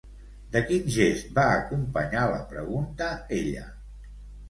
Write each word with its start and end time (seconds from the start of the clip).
De 0.55 0.63
quin 0.69 0.87
gest 0.95 1.29
va 1.37 1.45
acompanyar 1.59 2.25
la 2.35 2.43
pregunta, 2.57 3.15
ella? 3.43 3.73